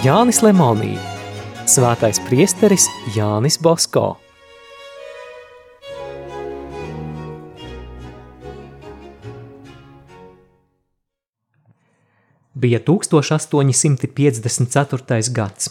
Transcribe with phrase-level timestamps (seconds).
[0.00, 0.94] Jānis Lemonī,
[1.68, 4.16] Svētais priesteris Jānis Bosko.
[12.56, 15.36] Bija 1854.
[15.36, 15.68] gads.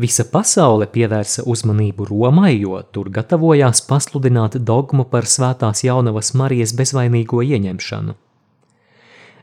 [0.00, 7.44] Visa pasaule pievērsa uzmanību Romai, jo tur gatavojās pasludināt dogmu par svētās jaunavas Marijas bezvainīgo
[7.44, 8.16] ieņemšanu.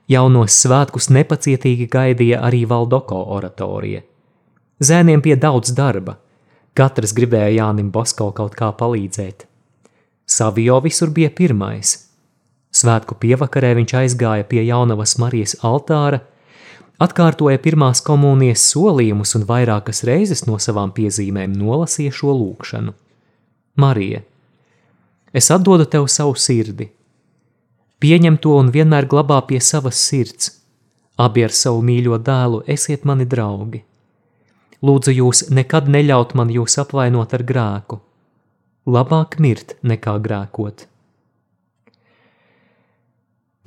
[0.10, 4.02] Jaunos svētkus nepacietīgi gaidīja arī Valdoko oratorija.
[4.82, 6.16] Zēniem pie daudz darba,
[6.74, 9.46] katrs gribēja Jānim Bosko kaut kā palīdzēt.
[10.26, 11.94] Savio visur bija pirmais.
[12.74, 16.24] Svētku pievakarē viņš aizgāja pie jaunavas Marijas altāra,
[17.02, 22.94] atkārtoja pirmās komunijas solījumus un vairākas reizes no savām piezīmēm nolasīja šo lūkšanu.
[23.80, 24.22] Marija,
[25.34, 26.90] es atdodu tev savu sirdi.
[28.00, 30.54] Pieņem to un vienmēr glabā pie savas sirds.
[31.20, 33.82] Abi ar savu mīļo dēlu esiet mani draugi.
[34.80, 38.00] Lūdzu jūs nekad neļaut man jūs apvainot ar grēku.
[38.88, 40.86] Labāk mirt nekā grēkot.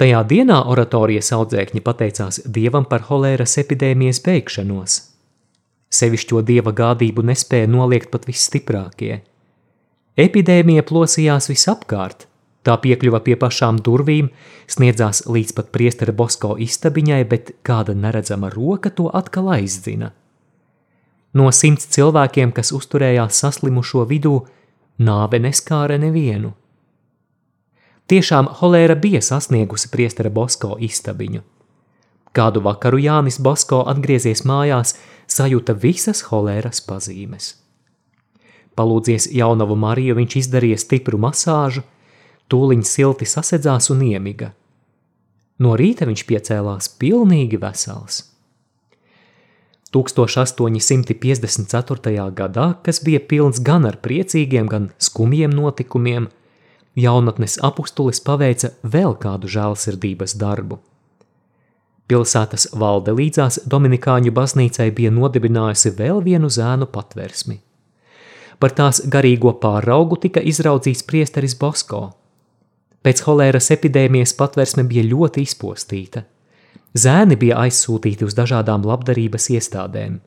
[0.00, 4.96] Tajā dienā oratorijas audzēkņi pateicās Dievam par holēras epidēmijas beigšanos.
[5.92, 9.20] Sevišķo dieva gādību nespēja noliegt pat visstiprākie.
[10.16, 12.26] Epidēmija plosījās visapkārt,
[12.66, 14.30] tā piekļuva pie pašām durvīm,
[14.70, 20.12] sniedzās līdz pat priestera Bosko istabiņai, bet kāda neredzama roka to atkal aizdzina.
[21.34, 24.34] No simts cilvēkiem, kas uzturējās saslimušo vidū,
[25.00, 26.52] nāve neskāra nevienu.
[28.12, 31.40] Tiešām holēra bija sasniegusi priestera Bosko istabiņu.
[32.36, 34.94] Kādu vakaru Jānis Bosko atgriezies mājās,
[35.28, 37.54] sajūta visas holēras pazīmes.
[38.76, 41.84] Palūdzies jaunavu Mariju, viņš izdarīja stipru masāžu,
[42.50, 44.48] tūliņ silti sasedzās un iemiga.
[45.62, 48.32] No rīta viņš piecēlās pilnīgi vesels.
[49.92, 52.32] 1854.
[52.32, 56.28] gadā, kas bija pilns gan ar priecīgiem, gan skumjiem notikumiem,
[56.96, 60.78] jaunatnes apustulis paveica vēl kādu žēlsirdības darbu.
[62.08, 67.60] Pilsētas valde līdzās Dominikāņu baznīcai bija nodibinājusi vēl vienu zēnu patversmi.
[68.60, 72.10] Par tās garīgo pāraugu tika izraudzīts priesteris Bosko.
[73.02, 76.22] Pēc holēras epidēmijas patversme bija ļoti izpostīta.
[76.94, 80.20] Zēni bija aizsūtīti uz dažādām labdarības iestādēm.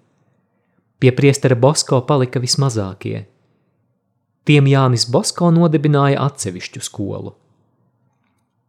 [1.00, 3.24] Pie priestera Bosko palika vismazākie–
[4.46, 7.32] Tiem Jānis Bosko nodibināja atsevišķu skolu.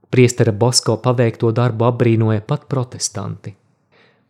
[0.08, 3.52] Priestera Bosko paveikto darbu apbrīnoja pat protestanti.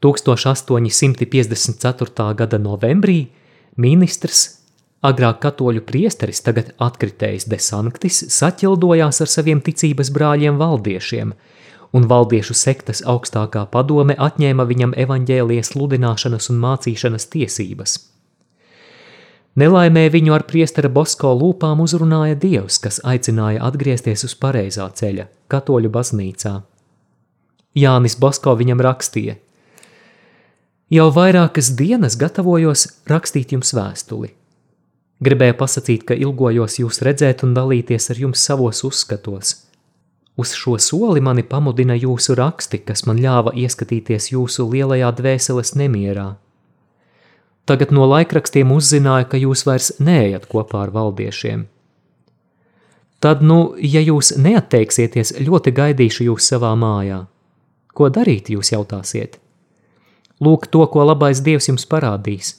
[0.03, 2.27] 1854.
[2.41, 3.31] gada novembrī
[3.79, 4.66] ministrs,
[5.03, 11.37] agrāk katoļu priesteris, tagad atkritējis desanktis, saķildojās ar saviem ticības brāļiem valdiešiem,
[11.93, 17.99] un valdiešu sektas augstākā padome atņēma viņam evaņģēlijas sludināšanas un mācīšanas tiesības–
[19.57, 25.89] Nelaimē viņu ar priestera Bosko lūpām uzrunāja Dievs, kas aicināja atgriezties uz pareizā ceļa, katoļu
[25.95, 26.53] baznīcā.
[27.81, 29.39] Jānis Bosko viņam rakstīja:
[30.93, 34.35] Jau vairākas dienas gatavojos rakstīt jums vēstuli.
[35.25, 39.55] Gribēju pasakīt, ka ilgojos jūs redzēt un dalīties ar jums savos uzskatos.
[40.37, 46.35] Uz šo soli mani pamudina jūsu raksti, kas man ļāva ieskatīties jūsu lielajā dvēseles nemierā
[47.67, 51.65] Tagad no laikrakstiem uzzināju, ka jūs vairs neejat kopā ar valdiešiem.
[53.19, 57.25] Tad, nu, ja jūs neatteiksieties, ļoti gaidīšu jūs savā mājā.
[57.97, 59.41] Ko darīt, jūs jautāsiet?
[60.39, 62.55] Lūk, to, ko labais Dievs jums parādīs.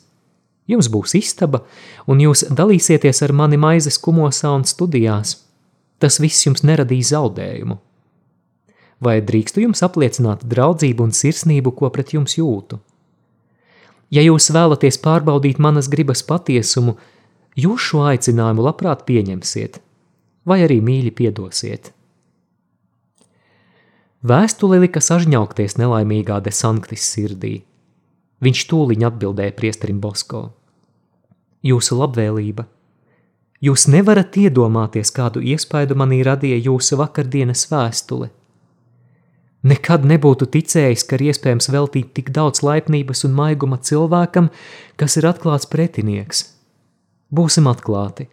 [0.68, 1.64] Jums būs istaba,
[2.08, 5.38] un jūs dalīsieties ar mani maizes kumosā un studijās.
[5.98, 7.80] Tas viss jums neradīs zaudējumu.
[9.00, 12.80] Vai drīkstu jums apliecināt draudzību un sirsnību, ko pret jums jūtu?
[14.12, 16.96] Ja jūs vēlaties pārbaudīt manas gribas patiesumu,
[17.56, 19.80] jūs šo aicinājumu labprāt pieņemsiet,
[20.48, 21.92] vai arī mīļi piedosiet.
[24.28, 27.60] Vēstuli lika sažņaukties nelaimīgā de sanktis sirdī.
[28.42, 30.57] Viņš tūliņ atbildēja priesterim Bosko.
[31.66, 32.68] Jūsu labvēlība.
[33.64, 38.30] Jūs nevarat iedomāties, kādu iespaidu manī radīja jūsu vakardienas vēstule.
[39.66, 44.52] Nekad nebūtu ticējis, ka ir iespējams veltīt tik daudz laipnības un maiguma cilvēkam,
[44.96, 46.44] kas ir atklāts pretinieks.
[47.34, 48.30] Būsim atklāti.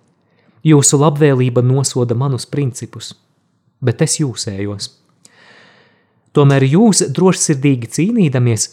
[0.64, 3.14] Jūsu labvēlība nosoda manus principus,
[3.80, 4.90] bet es jūsējos.
[6.36, 8.68] Tomēr jūs, drošsirdīgi cīnīdamies,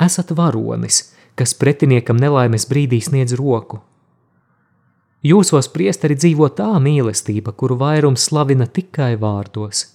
[0.00, 3.80] esat varonis, kas pretiniekam nelaimes brīdī sniedz roku.
[5.22, 9.86] Jūsos priesteri dzīvo tā mīlestība, kuru vairums slavina tikai vārdos–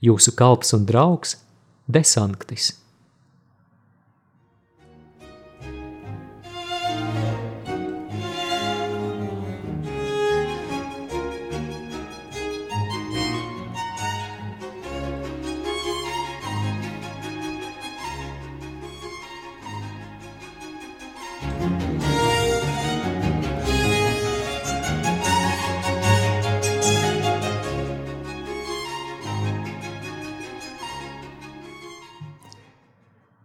[0.00, 1.36] jūsu kalps un draugs
[1.90, 2.79] Desanktis.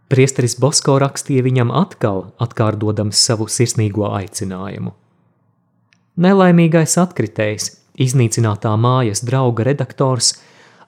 [0.05, 4.91] Priesteris Bosko rakstīja viņam atkal, atkārdodams savu sirsnīgo aicinājumu.
[6.21, 10.35] Nelaimīgais atkritējs, iznīcinātā mājas drauga redaktors,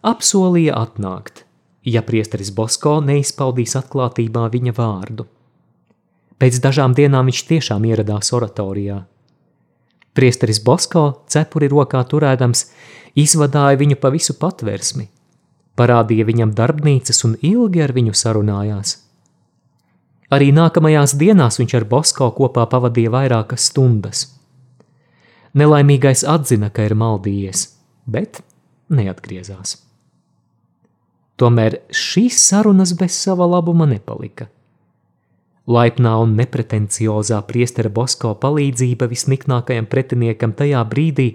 [0.05, 1.47] apsolīja atnākt,
[1.81, 5.25] ja priesteris Bosko neizpaudīs atklātībā viņa vārdu.
[6.37, 8.99] Pēc dažām dienām viņš tiešām ieradās oratorijā.
[10.13, 12.67] Priesteris Bosko, cepuri rokā turēdams,
[13.17, 15.09] izvadāja viņu pa visu patversmi,
[15.73, 19.06] parādīja viņam darbnīcas un ilgi ar viņu sarunājās.
[20.33, 24.25] Arī nākamajās dienās viņš ar Bosko kopā pavadīja vairākas stundas.
[25.57, 27.63] Nelaimīgais atzina, ka ir maldījies,
[28.05, 28.41] bet
[28.91, 29.77] neatgriezās.
[31.39, 34.49] Tomēr šīs sarunas bez sava labuma nepalika.
[35.67, 41.33] Laipnā un nepretenciozā priestera Bosko palīdzība visniknākajam pretiniekam tajā brīdī,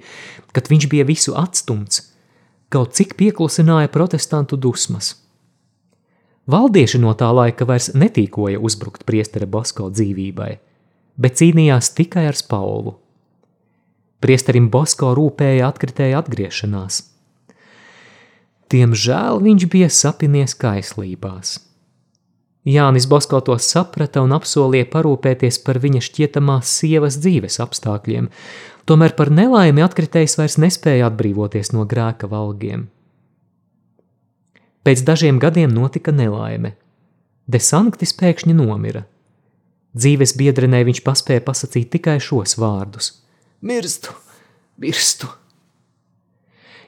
[0.52, 2.08] kad viņš bija visu atstumts,
[2.72, 5.21] kaut cik pieklusināja protestantu dusmas.
[6.50, 10.50] Valdieši no tā laika vairs netīkoja uzbrukt priestera Bosko dzīvībai,
[11.14, 12.96] bet cīnījās tikai ar Paulu.
[14.22, 17.02] Priesterim Bosko rūpēja atkritēja atgriešanās.
[18.72, 21.60] Diemžēl viņš bija sapinies kaislībās.
[22.66, 28.30] Jānis Bosko to saprata un apsolīja parūpēties par viņa šķietamās sievas dzīves apstākļiem,
[28.86, 32.86] tomēr par nelaimi atkritējs vairs nespēja atbrīvoties no grēka valgiem.
[34.82, 36.74] Pēc dažiem gadiem notika nelaime.
[37.46, 39.04] Desanktis pēkšņi nomira.
[39.94, 43.12] Dzīves biedrenē viņš paspēja pasakīt tikai šos vārdus:
[43.60, 44.14] Mirstu,
[44.80, 45.28] mirstu!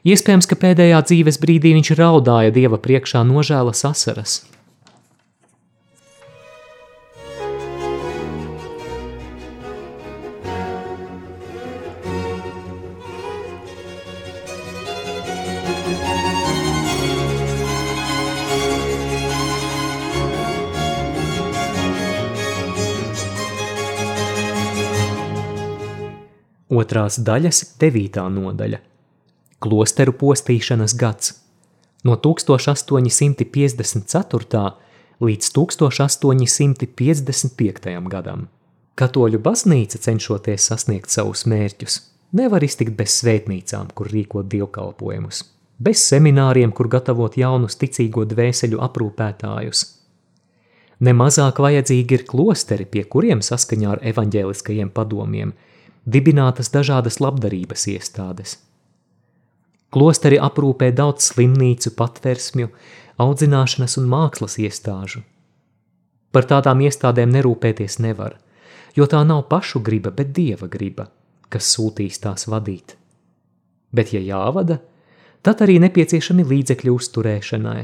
[0.05, 4.43] Iespējams, ka pēdējā dzīves brīdī viņš raudāja dieva priekšā nožēlas asaras,
[26.75, 28.83] Otrās daļas devītā nodaļa–
[29.65, 31.31] Klosteru postīšanas gads
[32.05, 34.65] no 1854.
[35.25, 37.89] līdz 1855.
[38.13, 38.41] gadam.
[38.95, 41.95] Katoļu baznīca cenšoties sasniegt savus mērķus,
[42.37, 45.37] nevar iztikt bez svētnīcām, kur rīkot dievkalpojumus,
[45.81, 49.81] bez semināriem, kur gatavot jaunus ticīgo dvēseļu aprūpētājus.
[51.01, 55.57] Nemazāk vajadzīgi ir klosteri, pie kuriem saskaņā ar evaņģēliskajiem padomiem–
[56.05, 58.59] dibinātas dažādas labdarības iestādes.
[59.95, 62.71] Klosteri aprūpē daudz slimnīcu, patversmju,
[63.23, 65.23] audzināšanas un mākslas iestāžu.
[66.35, 68.41] Par tādām iestādēm nerūpēties nevar,
[68.99, 71.07] jo tā nav pašu griba, bet dieva griba,
[71.49, 72.97] kas sūtīs tās vadīt.
[73.95, 74.81] Bet, ja jāvada,
[75.47, 77.83] tad arī nepieciešami līdzekļi uzturēšanai.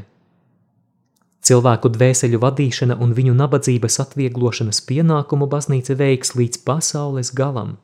[1.47, 7.78] Cilvēku dvēseļu vadīšana un viņu nabadzības atvieglošanas pienākumu baznīca veiks līdz pasaules galam.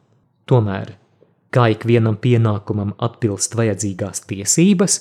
[0.46, 0.92] Tomēr,
[1.50, 4.98] kā ikvienam pienākumam atbilst vajadzīgās tiesības,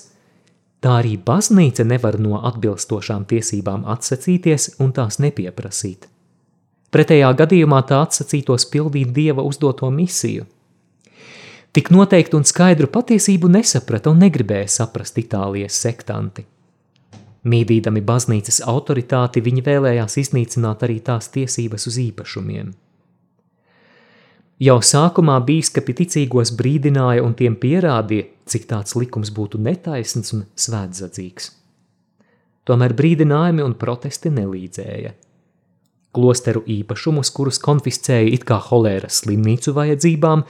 [0.82, 6.08] tā arī baznīca nevar no atbilstošām tiesībām atsacīties un tās nepieprasīt.
[6.90, 10.46] Pretējā gadījumā tā atsacītos pildīt dieva uzdoto misiju.
[11.76, 16.46] Tik noteikti un skaidru patiesību nesaprata un negribēja saprast Itālijas sektanti.
[17.46, 22.72] Mīdīdami baznīcas autoritāti, viņi vēlējās iznīcināt arī tās tiesības uz īpašumiem.
[24.56, 31.50] Jau sākumā bīskapi ticīgos brīdināja un tiem pierādīja, cik tāds likums būtu netaisns un svētdzīgs.
[32.64, 35.12] Tomēr brīdinājumi un protesti nelīdzēja.
[36.16, 40.46] Klosteru īpašumus, kurus konfiscēja it kā holēras slimnīcu vajadzībām,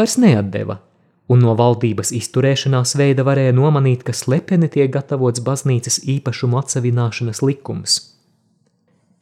[0.00, 0.80] vairs neatdeva,
[1.28, 8.00] un no valdības izturēšanās veida varēja nomanīt, ka slepeni tiek gatavots baznīcas īpašumu atsevināšanas likums–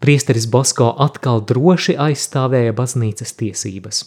[0.04, 4.02] Priesteris Bosko atkal droši aizstāvēja baznīcas tiesības.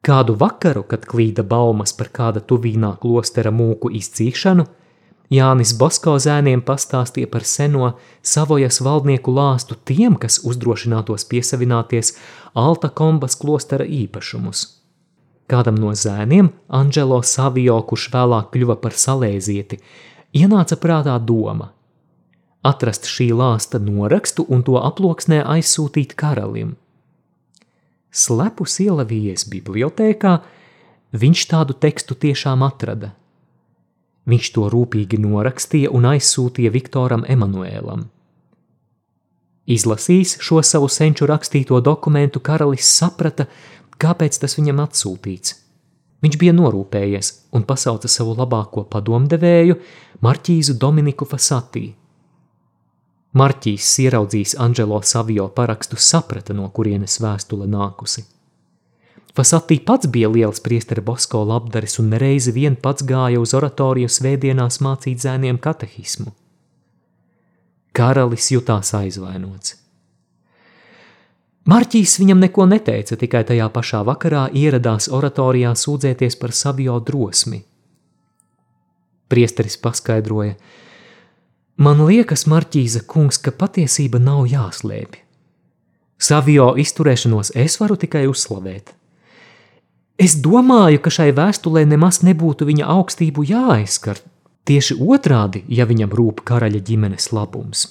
[0.00, 4.64] Kādu vakaru, kad klīda baumas par kāda tuvīnā klostera mūku izcīšanu,
[5.36, 7.92] Jānis Bosko zēniem pastāstīja par seno
[8.24, 12.16] savojas valdnieku lāstu tiem, kas uzdrošinātos piesavināties
[12.56, 14.64] Alta kombas klostera īpašumus.
[15.44, 19.84] Kādam no zēniem, Anģelo Savio, kurš vēlāk kļuva par salēzieti,
[20.32, 21.74] ienāca prātā doma–
[22.68, 26.76] atrast šī lāsta norakstu un to aploksnē aizsūtīt karalim.
[28.08, 30.34] Slepus ielavījies bibliotēkā,
[31.12, 33.12] viņš tādu tekstu tiešām atrada.
[34.28, 38.08] Viņš to rūpīgi norakstīja un aizsūtīja Viktoram Emanuēlam.
[39.68, 43.44] Izlasījis šo savu senču rakstīto dokumentu, karalis saprata,
[44.00, 45.56] kāpēc tas viņam atsūtīts.
[46.24, 49.76] Viņš bija norūpējies un pasauca savu labāko padomdevēju,
[50.24, 51.92] Marķīzu Dominiku Fasatī.
[53.36, 58.24] Marķīs ieraudzījis Anģelo Savio parakstu, saprata, no kurienes vēstule nākusi.
[59.36, 64.80] Fasatī pats bija liels priestera Bosko labdaris un nereizi vien pats gāja uz oratoriju svētdienās
[64.80, 66.32] mācīt zēniem katehismu.
[67.92, 69.76] Karalis jutās aizvainots.
[71.68, 77.60] Marķīs viņam neko neteica, tikai tajā pašā vakarā ieradās oratorijā sūdzēties par Savio drosmi.
[79.28, 80.56] Priesteris paskaidroja–
[81.78, 85.20] Man liekas, Marķīza kungs, ka patiesība nav jāslēpj.
[86.18, 88.90] Savio izturēšanos es varu tikai uzslavēt.
[90.18, 94.18] Es domāju, ka šai vēstulē nemaz nebūtu viņa augstību jāaizskar,
[94.66, 97.86] tieši otrādi, ja viņam rūp karaļa ģimenes labums.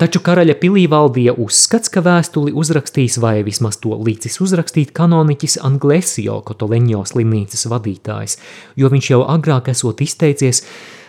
[0.00, 6.40] Taču karaļa pilī valdīja uzskats, ka vēstuli uzrakstīs vai vismaz to līdzis uzrakstīt kanoniķis Anglesio
[6.48, 8.40] Kotoleņo slimnīcas vadītājs,
[8.80, 10.64] jo viņš jau agrāk esot izteicies,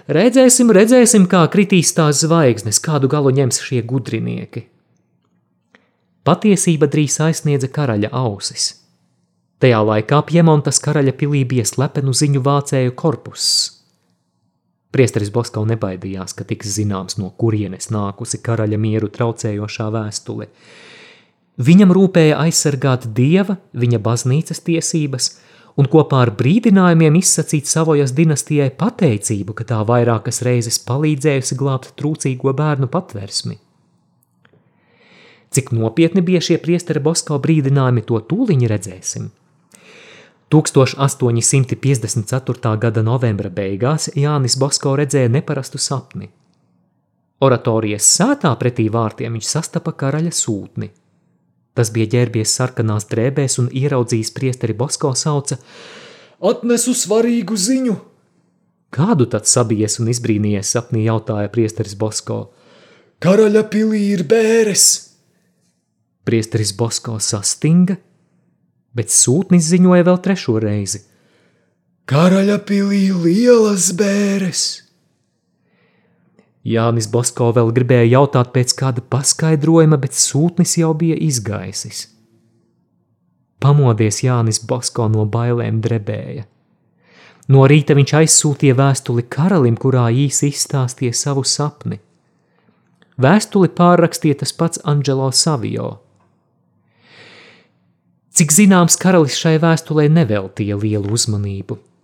[0.05, 4.67] Redzēsim, redzēsim, kā kritīs tās zvaigznes, kādu galu ņems šie gudrinieki.
[6.25, 8.67] Patiesība drīz aizsniedza karaļa ausis.
[9.57, 13.63] Tajā laikā Piemontas karaļa pilī bija slepenu ziņu vācēju korpuss.
[14.93, 20.51] Priesteris Boskau nebaidījās, ka tiks zināms, no kurienes nākusi karaļa mieru traucējošā vēstule.
[21.65, 25.31] Viņam rūpēja aizsargāt dieva, viņa baznīcas tiesības–
[25.79, 32.49] un kopā ar brīdinājumiem izsacīt Savojas dinastijai pateicību, ka tā vairākas reizes palīdzējusi glābt trūcīgo
[32.55, 33.55] bērnu patversmi.
[35.55, 39.25] Cik nopietni bija šie priestera Bosko brīdinājumi, to tūliņi redzēsim.
[40.51, 42.77] 1854.
[42.79, 46.29] gada novembra beigās Jānis Bosko redzēja neparastu sapni.
[47.43, 50.87] Oratorijas sētā pretī vārtiem viņš sastapa karaļa sūtni–
[51.75, 55.57] Tas bija ģērbies sarkanās drēbēs un ieraudzījis priesteri Bosko sauca:
[56.39, 57.95] Atnesu svarīgu ziņu!
[58.95, 62.45] Kādu tad sabijies un izbrīnījies sapnī jautāja priesteris Bosko.
[63.19, 64.85] Karaļa pilī ir bēres!
[66.25, 67.97] Priesteris Bosko sastinga,
[68.95, 71.03] bet sūtnis ziņoja vēl trešo reizi.
[72.07, 74.84] Karaļa pilī lielas bēres!
[76.65, 82.07] Jānis Bosko vēl gribēja jautāt pēc kāda paskaidrojuma, bet sūtnis jau bija izgaisis.
[83.61, 86.47] Pamodies Jānis Bosko no bailēm drebēja.
[87.53, 91.99] No rīta viņš aizsūtīja vēstuli karalim, kurā īsi izstāstīja savu sapni.
[93.21, 95.99] Vēstuli pārrakstīja tas pats Angelo Savio.
[98.35, 101.77] Cik zināms, karalis šai vēstulē neveltīja lielu uzmanību–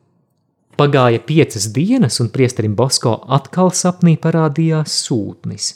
[0.81, 5.67] Pagāja piecas dienas, un priesterim Bosko atkal sapnī parādījās sūtnis.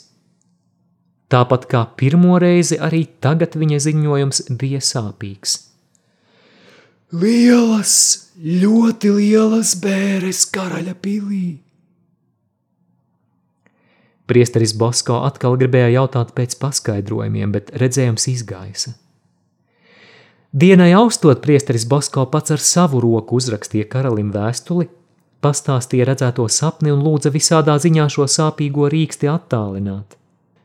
[1.30, 5.54] Tāpat kā pirmo reizi, arī tagad viņa ziņojums bija sāpīgs.
[7.14, 7.94] Lielas,
[8.42, 11.46] ļoti lielas bēres karaļa pilī.
[14.26, 18.98] Priesteris Bosko atkal gribēja jautāt pēc paskaidrojumiem, bet redzējums izgaisa.
[20.56, 24.86] Dienai austot priesteris Bosko pats ar savu roku uzrakstīja karalim vēstuli,
[25.44, 30.14] pastāstīja redzēto sapni un lūdza visādā ziņā šo sāpīgo rīksti attālināt.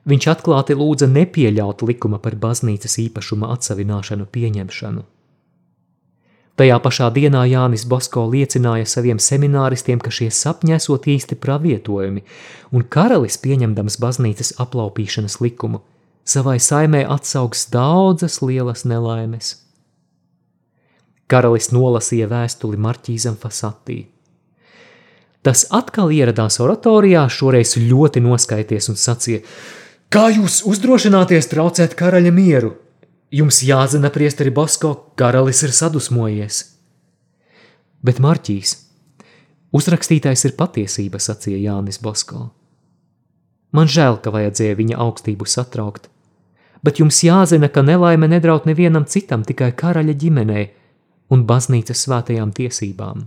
[0.07, 5.03] Viņš atklāti lūdza nepieļaut likuma par baznīcas īpašuma atsavināšanu pieņemšanu.
[6.55, 12.23] Tajā pašā dienā Jānis Bosko liecināja saviem semināristiem, ka šie sapņi esot īsti pravietojumi,
[12.71, 15.83] un karalis pieņemdams baznīcas aplaupīšanas likumu,
[16.23, 19.57] savai saimē atsaugs daudzas lielas nelaimes.
[21.31, 24.01] Karalis nolasīja vēstuli Marķīzam Fasatī.
[25.41, 29.41] Tas atkal ieradās oratorijā, šoreiz ļoti noskaities un sacīja:
[30.11, 32.75] Kā jūs uzdrošināties traucēt karaļa mieru?
[33.31, 36.57] Jums jāzina, priesteri Bosko, karalis ir sadusmojies.
[38.03, 38.73] Bet Marķīs,
[39.71, 42.49] uzrakstītais ir patiesība, sacīja Jānis Bosko.
[43.71, 46.09] Man žēl, ka vajadzēja viņa augstību satraukt,
[46.83, 50.65] bet jums jāzina, ka nelaime nedraud nevienam citam, tikai karaļa ģimenei,
[51.31, 53.25] un baznīcas svētajām tiesībām.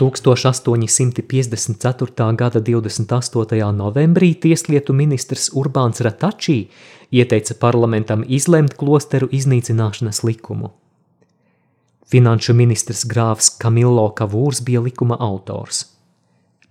[0.00, 2.36] 1854.
[2.36, 3.72] gada 28.
[3.72, 6.68] novembrī tieslietu ministrs Urbāns Ratačī
[7.12, 10.70] ieteica parlamentam izlemt klosteru iznīcināšanas likumu.
[12.10, 15.84] Finanšu ministrs grāfs Kamillo Kavūrs bija likuma autors.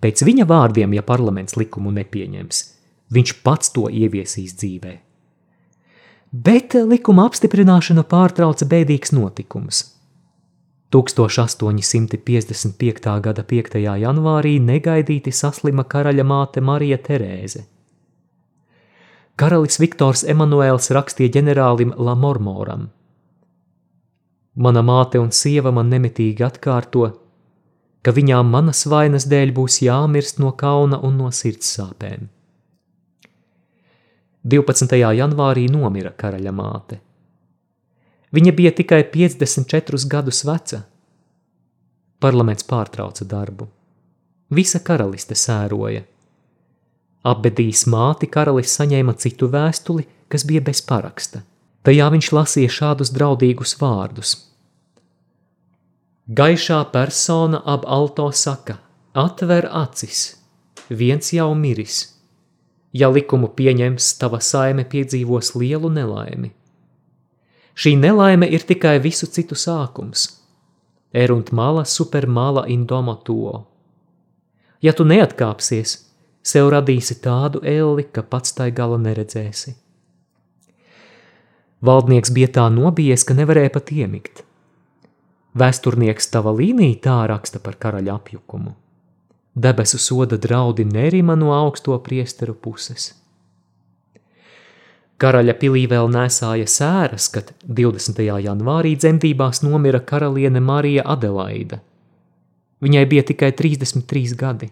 [0.00, 2.64] Pēc viņa vārdiem, ja parlaments likumu nepieņems,
[3.14, 4.98] viņš pats to ieviesīs dzīvē.
[6.32, 9.99] bet likuma apstiprināšanu pārtrauca bēdīgs notikums.
[10.90, 13.22] 1855.
[13.22, 13.78] gada 5.
[13.78, 17.62] janvārī negaidīti saslima karaļa māte Marija Terēze.
[19.38, 22.90] Karalis Viktors Emanuēls rakstīja ģenerālim Lamormoram.
[24.56, 27.14] Mana māte un sieva man nemitīgi atkārto,
[28.02, 32.26] ka viņām manas vainas dēļ būs jāmirst no kauna un no sirds sāpēm.
[34.42, 34.98] 12.
[35.22, 36.98] janvārī nomira karaļa māte.
[38.34, 40.84] Viņa bija tikai 54 gadus veca.
[42.22, 43.66] Parlaments pārtrauca darbu.
[44.54, 46.04] Visa karaliste sēroja.
[47.30, 51.42] Apbedījis māti, karalis saņēma citu vēstuli, kas bija bez paraksta.
[51.84, 54.36] Tajā viņš lasīja šādus draudīgus vārdus.
[56.30, 58.78] Gaišā persona ap alto saka:
[59.14, 60.36] Atver acis,
[60.88, 62.04] viens jau miris
[62.92, 66.50] Ja likumu pieņems, tava saime piedzīvos lielu nelaimi.
[67.74, 70.26] Šī nelaime ir tikai visu citu sākums.
[71.12, 73.64] Erunt mala super mala indoma to.
[74.82, 75.96] Ja tu neatkāpsies,
[76.42, 79.74] sev radīsi tādu elli, ka pats tai gala neredzēsi.
[81.84, 84.44] Valdnieks bija tā nobijies, ka nevarēja pat iemigt.
[85.56, 88.76] Vēsturnieks tava līnija tā raksta par karaļa apjukumu.
[89.54, 93.10] Debesu soda draudi nerima no augsto priesteru puses.
[95.20, 98.20] Karaļa pilī vēl nesāja sēras, kad 20.
[98.24, 101.80] janvārī dzemdībās nomira karaliene Marija Adelaida.
[102.80, 104.70] Viņai bija tikai 33 gadi.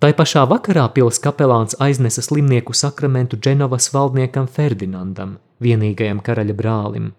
[0.00, 7.10] Tai pašā vakarā pils kapelāns aiznesa slimnieku sakramentu Dženovas valdniekam Ferdinandam, vienīgajam karaļa brālim.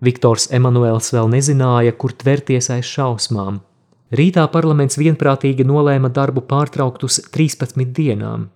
[0.00, 3.60] Viktors Emanuēls vēl nezināja, kur tverties aiz šausmām–
[4.10, 8.48] Rītā parlaments vienprātīgi nolēma darbu pārtraukt uz 13 dienām.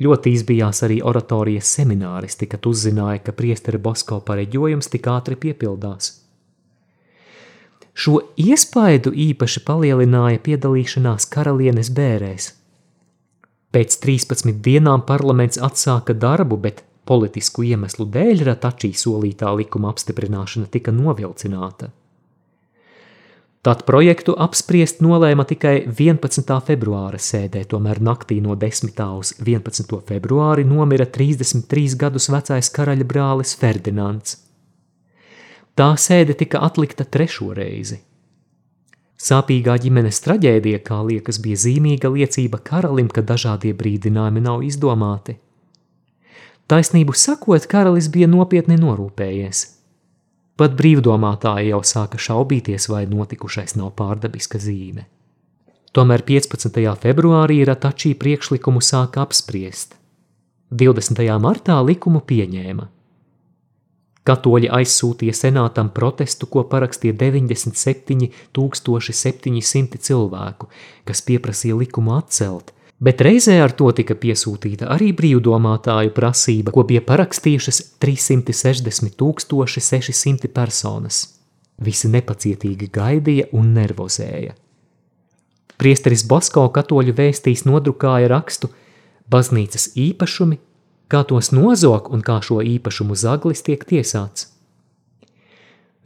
[0.00, 6.18] Ļoti izbijās arī oratorijas semināristi, kad uzzināja, ka priestera Bosko pareģojums tik ātri piepildās.
[7.92, 12.48] Šo iespaidu īpaši palielināja piedalīšanās karalienes bērēs.
[13.72, 20.92] Pēc 13 dienām parlaments atsāka darbu, bet politisku iemeslu dēļ Ratačī solītā likuma apstiprināšana tika
[20.92, 21.92] novilcināta.
[23.62, 26.48] Tad projektu apspriest nolēma tikai 11.
[26.66, 28.96] februāra sēdē, tomēr naktī no 10.
[29.22, 29.98] uz 11.
[30.08, 34.40] februāri nomira 33 gadus vecais karaļa brālis Ferdinands.
[35.78, 38.00] Tā sēde tika atlikta trešo reizi.
[39.22, 45.36] Sāpīgā ģimenes traģēdija, kā liekas, bija zīmīga liecība karalim, ka dažādie brīdinājumi nav izdomāti.
[46.66, 49.62] Taisnību sakot, karalis bija nopietni norūpējies–
[50.60, 55.06] Pat brīvdomātāji jau sāka šaubīties, vai notikušais nav pārdabiska zīme.
[55.96, 56.76] Tomēr 15.
[57.00, 59.96] februārī Ratačī priekšlikumu sāka apspriest.
[60.72, 61.22] 20.
[61.40, 62.88] martā likumu pieņēma.
[64.28, 70.68] Katoļi aizsūtīja senātam protestu, ko parakstīja 97 700 cilvēku,
[71.08, 77.02] kas pieprasīja likumu atcelt– bet reizē ar to tika piesūtīta arī brīvdomātāju prasība, ko bija
[77.02, 79.16] parakstījušas 360
[79.66, 81.22] 600 personas.
[81.82, 84.54] Visi nepacietīgi gaidīja un nervozēja.
[85.82, 88.70] Priesteris Bosko katoļu vēstīs nodrukāja rakstu
[89.32, 90.60] baznīcas īpašumi,
[91.10, 94.46] kā tos nozog un kā šo īpašumu zaglis tiek tiesāts.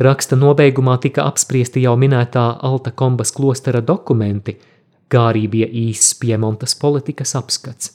[0.00, 4.56] Raksta nobeigumā tika apspriesti jau minētā Alta Kombas klostera dokumenti–
[5.12, 7.92] kā arī bija īsts Piemontas politikas apskats.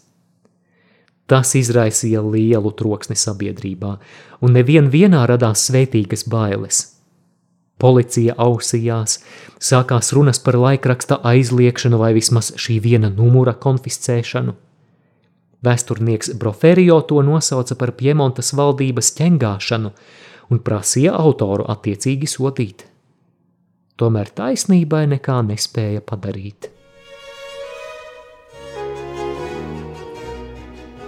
[1.31, 3.91] Tas izraisīja lielu troksni sabiedrībā,
[4.43, 6.81] un nevien vienā radās svētīgas bailes.
[7.81, 9.17] Policija ausījās,
[9.57, 14.53] sākās runas par laikraksta aizliekšanu vai vismaz šī viena numura konfiscēšanu.
[15.65, 19.93] Vēsturnieks Broferio to nosauca par Piemontas valdības ķengāšanu
[20.51, 22.85] un prasīja autoru attiecīgi sodīt.
[23.97, 26.71] Tomēr taisnībai nekā nespēja padarīt.